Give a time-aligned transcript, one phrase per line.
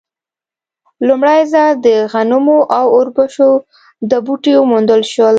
[1.07, 3.49] لومړی ځل د غنمو او اوربشو
[4.09, 5.29] دوه بوټي وموندل شول.